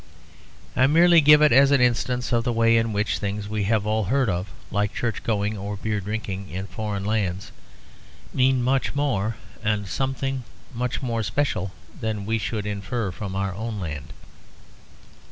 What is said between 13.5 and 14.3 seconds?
own land.